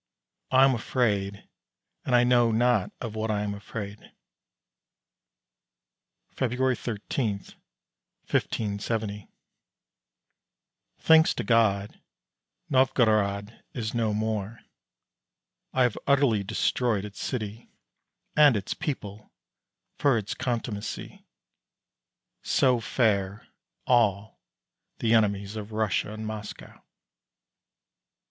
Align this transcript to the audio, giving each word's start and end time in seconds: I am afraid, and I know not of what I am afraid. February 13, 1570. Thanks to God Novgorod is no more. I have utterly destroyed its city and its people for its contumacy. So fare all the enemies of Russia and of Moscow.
I 0.49 0.63
am 0.63 0.73
afraid, 0.73 1.47
and 2.05 2.15
I 2.15 2.23
know 2.23 2.51
not 2.51 2.91
of 2.99 3.13
what 3.13 3.29
I 3.29 3.43
am 3.43 3.53
afraid. 3.53 4.11
February 6.35 6.75
13, 6.75 7.33
1570. 7.35 9.27
Thanks 10.97 11.35
to 11.35 11.43
God 11.43 12.01
Novgorod 12.67 13.63
is 13.75 13.93
no 13.93 14.11
more. 14.11 14.61
I 15.71 15.83
have 15.83 15.99
utterly 16.07 16.41
destroyed 16.43 17.05
its 17.05 17.23
city 17.23 17.69
and 18.35 18.57
its 18.57 18.73
people 18.73 19.31
for 19.99 20.17
its 20.17 20.33
contumacy. 20.33 21.27
So 22.41 22.79
fare 22.79 23.49
all 23.85 24.39
the 24.97 25.13
enemies 25.13 25.55
of 25.55 25.71
Russia 25.71 26.11
and 26.11 26.21
of 26.23 26.27
Moscow. 26.27 26.83